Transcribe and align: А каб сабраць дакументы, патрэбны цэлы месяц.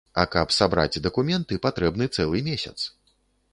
А 0.19 0.23
каб 0.35 0.53
сабраць 0.59 1.01
дакументы, 1.07 1.59
патрэбны 1.67 2.09
цэлы 2.19 2.43
месяц. 2.51 2.77